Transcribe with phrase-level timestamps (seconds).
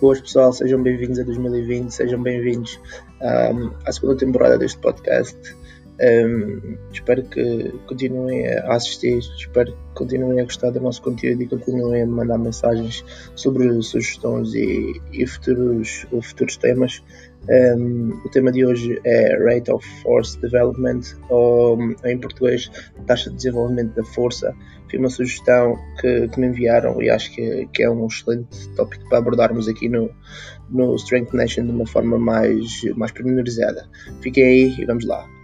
[0.00, 2.78] Boas pessoal, sejam bem-vindos a 2020, sejam bem-vindos
[3.22, 5.38] um, à segunda temporada deste podcast.
[5.98, 11.46] Um, espero que continuem a assistir, espero que continuem a gostar do nosso conteúdo e
[11.46, 13.02] continuem a mandar mensagens
[13.34, 17.02] sobre sugestões e, e futuros, futuros temas.
[17.48, 22.70] Um, o tema de hoje é Rate of Force Development, ou em português,
[23.06, 24.54] taxa de desenvolvimento da força.
[24.90, 29.08] Foi uma sugestão que, que me enviaram e acho que, que, é um excelente tópico
[29.08, 30.10] para abordarmos aqui no,
[30.68, 33.88] no Strength Nation de uma forma mais, mais pormenorizada.
[34.20, 35.35] Fiquem aí e vamos lá.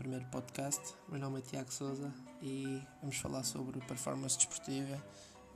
[0.00, 0.94] Primeiro podcast.
[1.10, 2.10] Meu nome é Tiago Souza
[2.40, 4.98] e vamos falar sobre performance desportiva,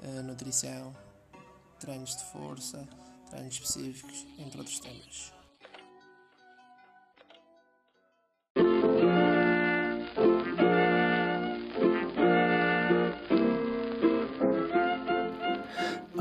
[0.03, 0.95] eh, nutrição,
[1.81, 2.87] treinos de força,
[3.31, 5.33] treinos específicos, entre outros temas.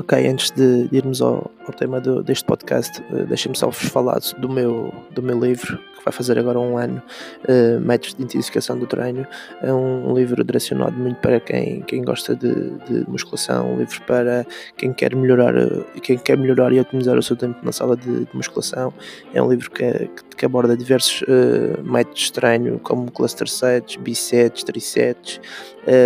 [0.04, 4.18] Ok, antes de irmos ao, ao tema do, deste podcast, uh, deixem-me só vos falar
[4.36, 7.02] do meu, do meu livro, que vai fazer agora um ano,
[7.48, 9.26] uh, Métodos de Intensificação do Treino.
[9.62, 14.44] É um, livro direcionado muito para quem, quem gosta de, de musculação, um livro para
[14.76, 18.26] quem quer melhorar, uh, quem quer melhorar e otimizar o seu tempo na sala de,
[18.26, 18.92] de musculação.
[19.32, 24.64] É um livro que, que, aborda diversos uh, métodos de treino, como cluster sets, bisets,
[24.64, 25.40] trisets,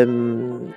[0.07, 0.69] um,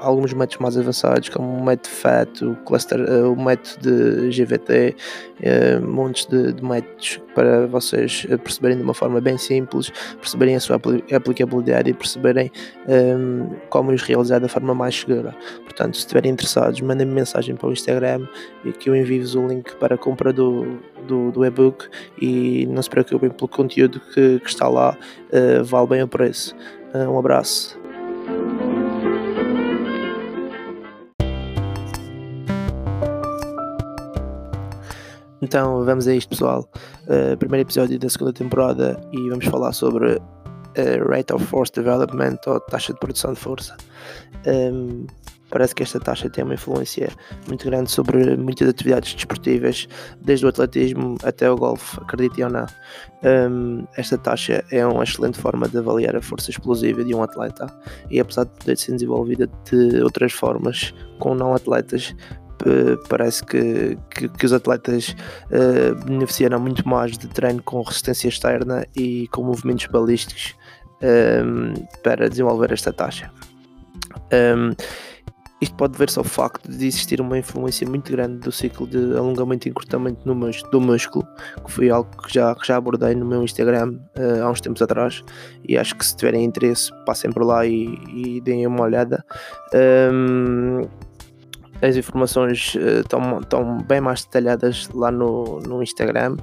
[0.00, 4.96] alguns métodos mais avançados, como o método FAT, o, cluster, uh, o método de GVT,
[5.40, 9.90] uh, montes de, de, métodos para vocês eh, perceberem de uma forma bem simples,
[10.20, 12.50] perceberem a sua aplicabilidade e perceberem
[12.88, 15.34] um, ehm, como os realizar da forma mais segura.
[15.62, 18.26] Portanto, se estiverem interessados, mandem-me mensagem para o Instagram
[18.64, 21.88] e que eu envio-vos o link para a compra do, do, do e-book
[22.20, 24.96] e não se preocupem pelo conteúdo que, que está lá,
[25.32, 26.54] uh, vale bem o preço.
[26.92, 27.79] um abraço.
[35.42, 36.68] Então vamos a isto, pessoal.
[37.04, 42.38] Uh, primeiro episódio da segunda temporada e vamos falar sobre uh, Rate of Force Development
[42.46, 43.74] ou taxa de produção de força.
[44.46, 45.06] Um, ehm,
[45.48, 47.08] parece que esta taxa tem uma influência
[47.48, 49.88] muito grande sobre muitas atividades desportivas,
[50.20, 52.66] desde o atletismo até o golfe, acreditem ou não.
[53.22, 57.22] Um, ehm, esta taxa é uma excelente forma de avaliar a força explosiva de um
[57.22, 57.66] atleta
[58.10, 62.14] e apesar de poder ser desenvolvida de outras formas com não atletas,
[63.08, 65.14] parece que, que, que os atletas
[65.46, 70.54] uh, beneficiaram muito mais de treino com resistência externa e com movimentos balísticos
[71.02, 73.30] um, ehm, para desenvolver esta taxa.
[74.32, 74.74] Um, ehm,
[75.60, 79.68] isto pode ver-se ao facto de existir uma influência muito grande do ciclo de alongamento
[79.68, 80.24] e encurtamento
[80.70, 81.26] do músculo,
[81.62, 84.80] que foi algo que já, que já abordei no meu Instagram uh, há uns tempos
[84.80, 85.22] atrás.
[85.68, 89.22] E acho que se tiverem interesse, passem por lá e, e deem uma olhada.
[89.74, 91.09] Um, ehm,
[91.82, 96.36] as informações estão, uh, estão bem mais detalhadas lá no, no Instagram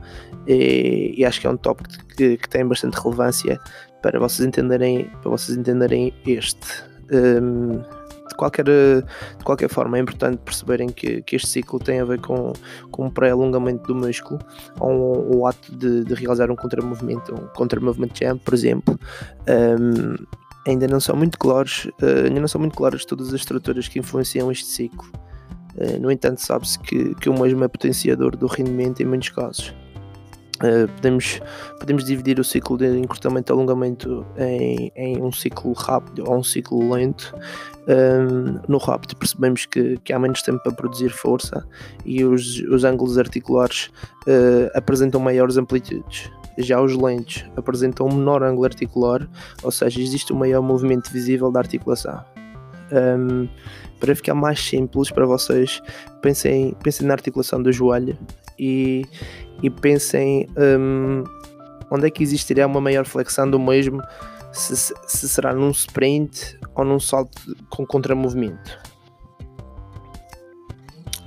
[0.48, 3.60] e, e acho que é um tópico que, que, tem bastante relevância
[4.02, 6.84] para vocês entenderem, para vocês entenderem este.
[7.12, 12.02] Um, ehm, de qualquer, de qualquer forma, é importante perceberem que, que este ciclo tem
[12.02, 12.52] a ver com,
[12.92, 14.40] com um pré-alongamento do músculo
[14.80, 19.00] ou o ato de, de, realizar um contramovimento, um contramovimento por exemplo.
[19.48, 20.16] Um, ehm,
[20.68, 24.00] ainda não são muito claros, uh, ainda não são muito claras todas as estruturas que
[24.00, 25.10] influenciam este ciclo.
[25.78, 29.74] Uh, no entanto, sabe-se que, que o mesmo é potenciador do rendimento em muitos casos.
[30.58, 31.40] Uh, podemos,
[31.80, 36.44] podemos dividir o ciclo de encurtamento e alongamento em, em um ciclo rápido ou um
[36.44, 37.36] ciclo lento.
[37.88, 41.66] Um, no rápido percebemos que, que, há menos tempo para produzir força
[42.04, 43.92] e os, os ângulos articulares
[44.28, 46.32] uh, apresentam maiores amplitudes.
[46.58, 49.30] Já os lentos apresentam um menor ângulo articular,
[49.62, 52.37] ou seja, existe um maior movimento visível da articulação.
[52.92, 53.48] Um,
[54.00, 55.82] para ficar mais simples para vocês,
[56.22, 58.18] pensem, pensem na articulação do joelho
[58.60, 59.06] e,
[59.64, 61.24] e pensem um,
[61.90, 64.02] onde é que existiria uma maior flexão do mesmo,
[64.52, 68.78] se, se será num sprint ou num salto com contramovimento.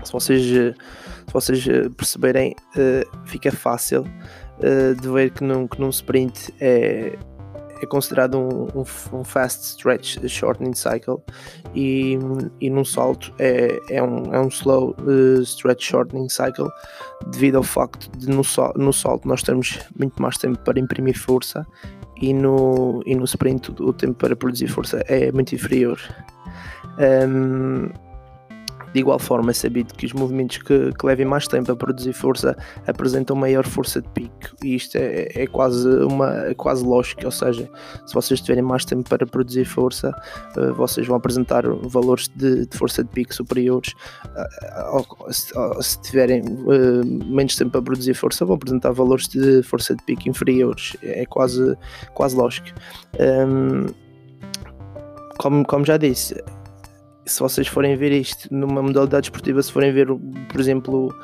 [0.05, 1.65] Se vocês, se vocês
[1.97, 7.17] perceberem, uh, fica fácil uh, de ver que num, que num sprint é,
[7.81, 11.23] é considerado um, um, um, fast stretch shortening cycle
[11.75, 12.19] e,
[12.61, 16.69] e num salto é, é, um, é um slow uh, stretch shortening cycle
[17.29, 18.43] devido ao facto de no,
[18.77, 21.67] no salto nós temos muito mais tempo para imprimir força
[22.21, 25.99] e no, e no sprint o tempo para produzir força é muito inferior.
[26.99, 27.89] Um,
[28.93, 32.13] De igual forma, é sabido que os movimentos que, que levem mais tempo a produzir
[32.13, 32.57] força
[32.87, 37.31] apresentam maior força de pico, e isto é, é quase, uma, é quase lógico, ou
[37.31, 37.71] seja,
[38.07, 40.11] se vocês tiverem mais tempo para produzir força,
[40.57, 43.95] uh, vocês vão apresentar valores de, de força de pico superiores,
[44.35, 45.33] uh,
[45.83, 50.29] se, tiverem uh, menos tempo para produzir força, vão apresentar valores de força de pico
[50.29, 51.77] inferiores, é quase,
[52.15, 52.69] quase lógico.
[53.19, 53.87] Um,
[55.39, 56.35] como, como já disse,
[57.31, 61.15] se vocês forem ver isto numa modalidade esportiva, se forem ver, por exemplo,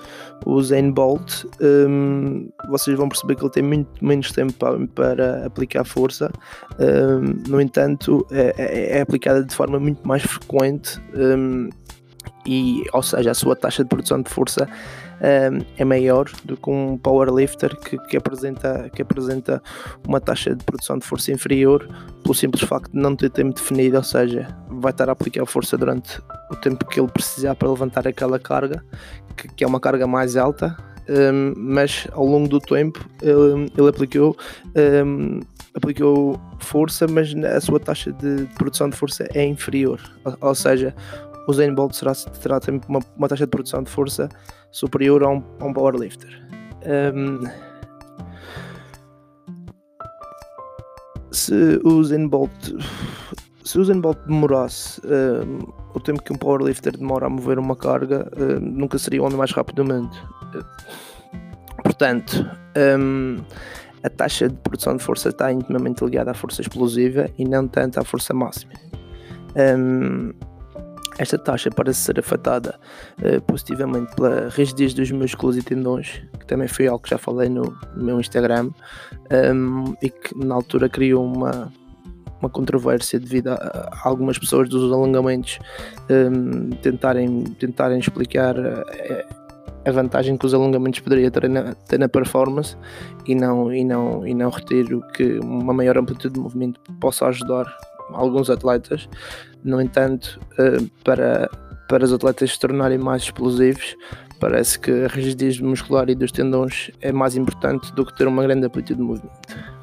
[0.45, 5.47] o Zayn Bolt, um, vocês vão perceber que ele tem muito menos tempo para, para
[5.47, 6.31] aplicar força,
[6.79, 11.01] um, no entanto, é, é, é, aplicada de forma muito mais frequente.
[11.15, 11.69] Um,
[12.47, 14.69] e, ou seja, a sua taxa de produção de força
[15.21, 19.63] é maior do que um powerlifter que, que, apresenta, que apresenta
[20.07, 21.89] uma taxa de produção de força inferior
[22.23, 25.79] pelo simples facto de não ter tempo definido, ou seja, vai estar a aplicar força
[25.79, 26.21] durante
[26.51, 28.85] o tempo que ele precisar para levantar aquela carga,
[29.37, 30.77] que, que é uma carga mais alta,
[31.09, 34.37] um, mas ao longo do tempo ele, ele aplicou,
[35.05, 35.41] um,
[35.75, 40.95] aplicou força, mas a sua taxa de produção de força é inferior, ou, ou seja,
[41.47, 44.29] o Zayn Bolt será, terá uma, uma taxa de produção de força
[44.71, 46.31] superior a um, a um powerlifter.
[47.15, 47.41] Um,
[51.31, 52.73] se o Zayn Bolt
[53.67, 58.31] se o Bolt demorasse um, o tempo que um powerlifter demora a mover uma carga,
[58.37, 60.17] um, nunca seria o homem mais rápido do mundo.
[61.83, 62.49] Portanto,
[62.97, 63.39] um,
[64.05, 67.99] a taxa de produção de força está intimamente ligada à força explosiva e não tanto
[67.99, 68.73] à força máxima.
[71.19, 72.79] Esta taxa parece ser afetada
[73.19, 77.49] uh, positivamente pela rigidez dos músculos e tendões, que também foi algo que já falei
[77.49, 78.71] no, no meu Instagram,
[79.55, 81.73] um, e que na altura criou uma,
[82.41, 85.59] uma controvérsia devido a, a algumas pessoas dos alongamentos
[86.11, 89.27] um, tentarem, tentarem explicar a, eh,
[89.87, 92.77] a, vantagem que os alongamentos poderiam ter na, ter na performance
[93.27, 97.27] e não, e, não, e não reter o que uma maior amplitude de movimento possa
[97.27, 97.67] ajudar
[98.13, 99.09] alguns atletas.
[99.65, 101.51] No entanto, eh, para,
[101.89, 103.97] para os atletas se tornarem mais explosivos,
[104.41, 108.43] parece que a rigidez muscular e dos tendões é mais importante do que ter uma
[108.43, 109.77] grande amplitude de movimento.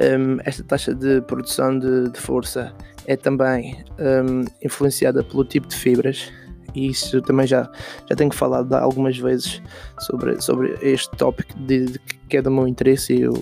[0.00, 2.74] Um, esta taxa de produção de, de força
[3.06, 6.32] é também um, influenciada pelo tipo de fibras
[6.74, 7.70] e isso também já,
[8.08, 9.62] já tenho falado algumas vezes
[10.00, 12.00] sobre, sobre este tópico de, de,
[12.32, 13.34] que é do meu interesse e, eu,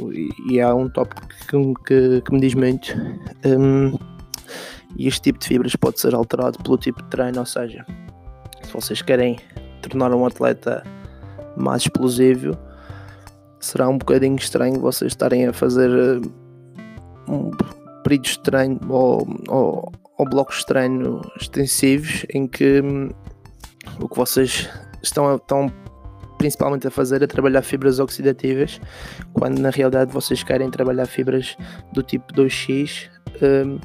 [0.50, 2.92] e, há um tópico que, que, que me diz muito.
[3.46, 3.96] Um,
[4.96, 7.86] e este tipo de fibras pode ser alterado pelo tipo de treino, ou seja,
[8.64, 9.38] se vocês querem
[9.80, 10.82] tornar um atleta
[11.56, 12.58] mais explosivo,
[13.60, 15.88] será um bocadinho estranho vocês estarem a fazer
[17.28, 17.52] um
[18.02, 23.08] períodos de treino ou, ou, ou blocos de treino extensivos em que hum,
[24.00, 24.68] o que vocês
[25.00, 25.72] estão, estão
[26.40, 28.80] principalmente a fazer é trabalhar fibras oxidativas,
[29.34, 31.54] quando na realidade vocês querem trabalhar fibras
[31.92, 33.10] do tipo 2x
[33.42, 33.78] um,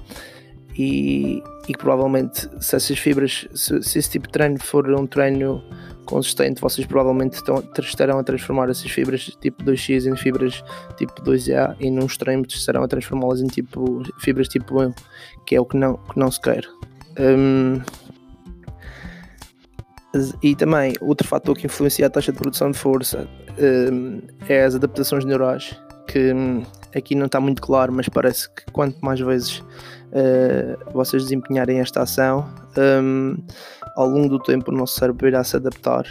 [0.74, 5.62] e, e provavelmente se essas fibras, se, se, esse tipo de treino for um treino
[6.06, 10.64] consistente, vocês provavelmente estão, estarão a transformar essas fibras tipo 2x em fibras
[10.98, 14.94] tipo 2A e num extremo estarão a transformá-las em tipo, fibras tipo 1,
[15.46, 16.66] que é o que não, que não se quer.
[17.20, 17.82] Um,
[20.42, 23.28] e também, outro fator que influencia a taxa de produção de força
[23.60, 26.64] um, é as adaptações neurais, que um,
[26.96, 32.02] aqui não está muito claro, mas parece que quanto mais vezes uh, vocês desempenharem esta
[32.02, 33.38] ação, um,
[33.96, 36.06] ao longo do tempo o nosso cérebro irá se adaptar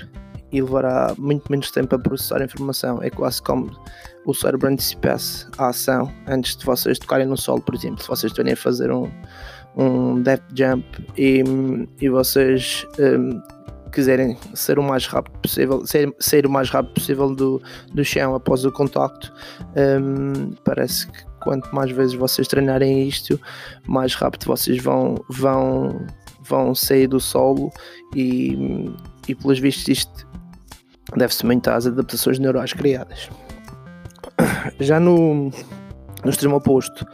[0.52, 3.02] e levará muito menos tempo a processar a informação.
[3.02, 3.70] É quase como
[4.24, 8.00] o cérebro antecipasse a ação antes de vocês tocarem no solo, por exemplo.
[8.00, 9.10] Se vocês estiverem a fazer um,
[9.76, 10.84] um depth jump
[11.18, 11.42] e,
[12.00, 13.42] e vocês um,
[13.94, 18.34] quiserem ser o mais rápido possível, ser, ser o mais rápido possível do, do chão
[18.34, 19.32] após o contacto,
[19.76, 23.40] um, parece que quanto mais vezes vocês treinarem isto,
[23.86, 26.06] mais rápido vocês vão, vão,
[26.42, 27.70] vão sair do solo
[28.14, 28.90] e,
[29.28, 30.28] e pelos vistos isto
[31.16, 33.28] deve-se muito às adaptações neurais criadas.
[34.80, 35.50] Já no,
[36.24, 37.06] no extremo oposto,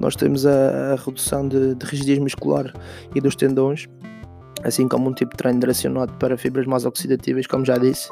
[0.00, 2.72] nós temos a, a redução de, de rigidez muscular
[3.14, 3.86] e dos tendões,
[4.64, 8.10] assim como um tipo de treino direcionado para fibras mais oxidativas, como já disse,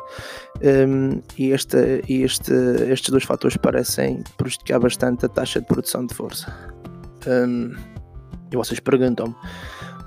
[0.62, 2.52] um, e, este, e este,
[2.90, 6.54] estes dois fatores parecem prejudicar bastante a taxa de produção de força.
[7.26, 7.74] Um,
[8.50, 9.34] e vocês perguntam-me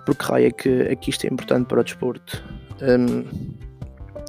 [0.05, 2.43] por que raio é que, é que isto é importante para o desporto?
[2.81, 3.25] Um,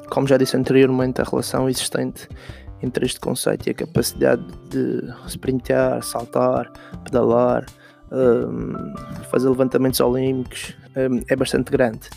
[0.09, 2.29] como já disse anteriormente, a relação existente
[2.83, 6.73] entre este conceito e a capacidade de sprintar, saltar,
[7.05, 7.67] pedalar,
[8.11, 8.95] um,
[9.31, 12.09] fazer levantamentos olímpicos um, é bastante grande.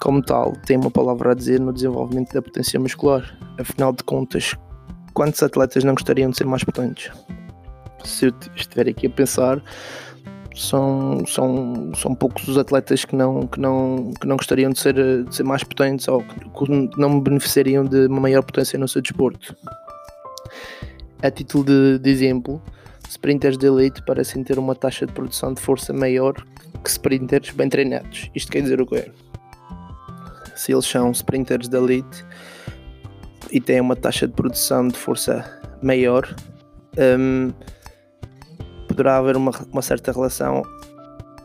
[0.00, 3.36] como tal, tem uma palavra a dizer no desenvolvimento da potência muscular.
[3.58, 4.54] Afinal de contas,
[5.12, 7.10] quantos atletas não gostariam de ser mais potentes?
[8.04, 9.62] Se eu estiver aqui a pensar,
[10.54, 15.24] são, são, são poucos os atletas que não, que não, que não gostariam de ser,
[15.24, 19.56] de ser mais potentes ou que não beneficiariam de uma maior potência no seu desporto.
[21.22, 22.62] A título de, de exemplo,
[23.08, 26.34] sprinters de elite parecem ter uma taxa de produção de força maior
[26.82, 28.30] que sprinters bem treinados.
[28.34, 29.10] Isto quer dizer o quê?
[30.54, 32.24] Se eles são sprinters de elite
[33.50, 35.44] e têm uma taxa de produção de força
[35.82, 36.34] maior,
[37.18, 37.52] um,
[38.88, 40.62] poderá haver uma, uma certa relação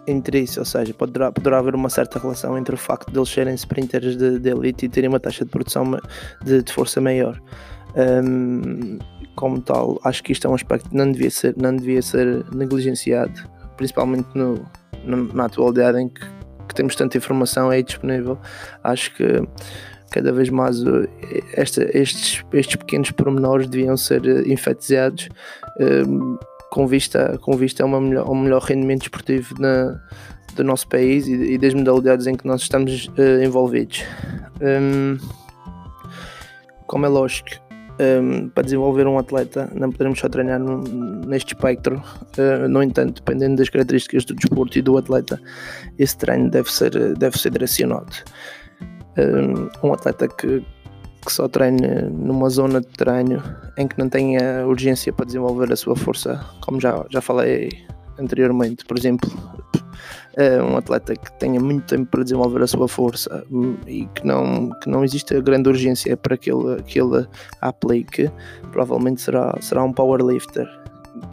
[0.07, 3.29] entre isso, ou seja, poderá, poderá haver uma certa relação entre o facto de eles
[3.29, 5.99] serem sprinters de, de elite e terem uma taxa de produção
[6.43, 7.39] de, de força maior.
[7.95, 8.97] Um,
[9.35, 12.45] como tal, acho que isto é um aspecto que não devia ser, não devia ser
[12.53, 14.65] negligenciado, principalmente no
[15.05, 16.21] na atualidade em que,
[16.67, 18.37] que, temos tanta informação aí disponível.
[18.83, 19.25] Acho que
[20.11, 20.77] cada vez mais
[21.53, 25.29] esta, estes, estes pequenos pormenores deviam ser enfatizados.
[25.79, 26.37] Um,
[26.69, 30.01] com vista, com vista a, uma melhor, um melhor rendimento esportivo na,
[30.55, 33.11] do nosso país e, e, das modalidades em que nós estamos
[33.43, 34.03] envolvidos.
[34.59, 35.17] Um,
[36.87, 37.49] como é lógico,
[37.99, 40.81] um, para desenvolver um atleta não podemos só treinar num,
[41.25, 42.01] neste espectro,
[42.37, 45.39] uh, no entanto, dependendo das características do desporto e do atleta,
[45.97, 48.11] esse treino deve ser, deve ser direcionado.
[49.17, 50.65] Um, um atleta que,
[51.23, 53.43] que só treine numa zona de treino
[53.77, 57.69] em que não tenha urgência para desenvolver a sua força, como já, já falei
[58.17, 59.29] anteriormente, por exemplo,
[60.67, 64.69] um atleta que tenha muito tempo para desenvolver a sua força hum, e que não,
[64.81, 67.27] que não exista grande urgência para que ele, que ele
[67.61, 68.31] aplique,
[68.71, 70.67] provavelmente será, será um powerlifter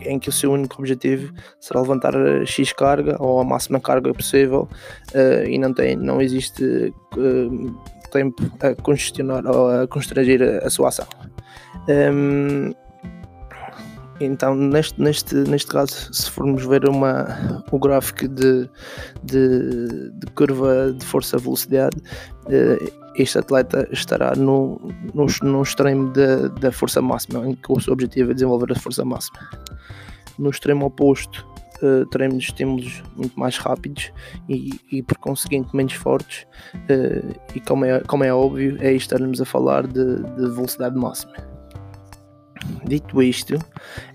[0.05, 2.13] em que o seu único objetivo será levantar
[2.47, 4.69] X carga ou a máxima carga possível
[5.15, 7.81] uh, e não, tem, não existe uh,
[8.13, 11.07] tempo a congestionar ou a constranger a, a sua ação.
[11.89, 12.73] Um,
[14.21, 18.69] então, neste, neste, neste caso, se formos ver uma, o gráfico de,
[19.23, 21.97] de, de curva de força-velocidade,
[22.47, 24.81] uh, este atleta estará no,
[25.15, 26.13] no, no extremo
[26.61, 29.39] da força máxima, em que o seu objetivo é desenvolver a força máxima.
[30.39, 31.47] No extremo oposto,
[31.83, 34.13] uh, teremos estímulos muito mais rápidos
[34.49, 39.41] e, e por conseguinte menos fortes uh, e como é, como é óbvio é estarmos
[39.41, 41.33] a falar de, de velocidade máxima.
[42.91, 43.57] Dito isto,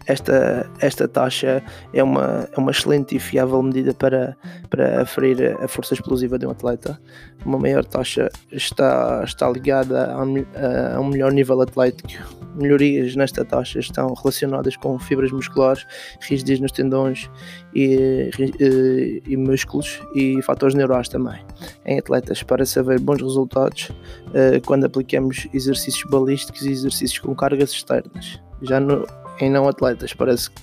[0.05, 1.63] esta, esta taxa
[1.93, 4.35] é uma, é uma excelente e fiável medida para,
[4.69, 6.99] para aferir a força explosiva de um atleta.
[7.45, 12.11] Uma maior taxa está, está ligada a, a um melhor nível atlético.
[12.53, 15.87] Melhorias nesta taxa estão relacionadas com fibras musculares,
[16.19, 17.29] rigidez nos tendões
[17.73, 18.29] e,
[18.59, 21.39] e, e músculos e fatores neurais também.
[21.85, 27.71] Em atletas, para-se haver bons resultados uh, quando aplicamos exercícios balísticos e exercícios com cargas
[27.71, 28.44] externas.
[28.61, 29.05] Já no,
[29.39, 30.13] em não atletas.
[30.13, 30.59] Parece que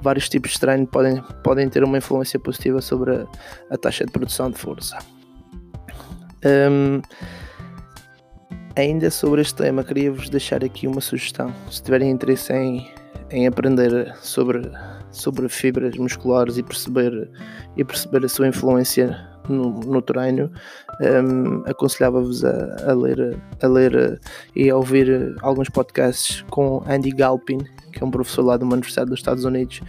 [0.00, 3.26] vários tipos de treino podem, podem ter uma influência positiva sobre a,
[3.70, 4.98] a taxa de produção de força.
[6.44, 7.00] Um,
[8.76, 11.52] ainda sobre este tema, queria-vos deixar aqui uma sugestão.
[11.70, 12.88] Se tiverem interesse em,
[13.30, 14.70] em aprender sobre,
[15.10, 17.30] sobre fibras musculares e perceber,
[17.76, 19.16] e perceber a sua influência
[19.48, 20.50] no, no treino,
[21.00, 24.20] um, aconselhava-vos a, a, ler, a ler
[24.54, 27.58] e a ouvir alguns podcasts com Andy Galpin,
[27.92, 29.80] que é um professor lá de uma universidade dos Estados Unidos,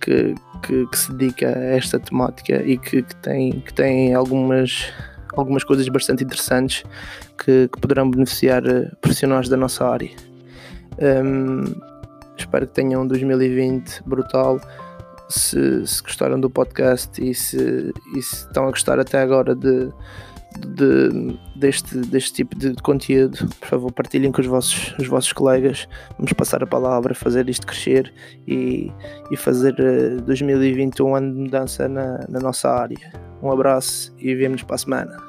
[0.00, 4.92] que, que, que se dedica a esta temática e que, que, tem, que tem algumas,
[5.36, 6.84] algumas coisas bastante interessantes
[7.36, 10.10] que, que poderão beneficiar eh, profissionais da nossa área.
[11.00, 11.64] Um,
[12.36, 14.60] espero que tenham um 2020 brutal
[15.28, 19.92] se, se gostaram do podcast e se, e se estão a gostar até agora de,
[20.66, 25.88] de, deste, deste tipo de conteúdo, por favor partilhem com os vossos, os vossos colegas.
[26.16, 28.12] Vamos passar a palavra, fazer isto crescer
[28.46, 28.90] e,
[29.30, 29.74] e fazer
[30.22, 33.12] 2020 eh, um ano de mudança na, na nossa área.
[33.42, 35.27] Um abraço e vemos para a semana.